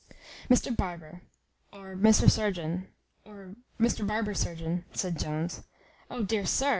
[0.49, 1.21] "Mr Barber,
[1.71, 2.87] or Mr Surgeon,
[3.23, 5.61] or Mr Barber surgeon," said Jones.
[6.09, 6.69] "O dear sir!"